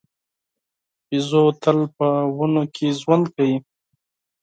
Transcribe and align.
بیزو 1.07 1.43
تل 1.61 1.79
په 1.95 2.07
ونو 2.35 2.63
کې 2.75 2.87
ژوند 2.99 3.25
کوي. 3.35 3.57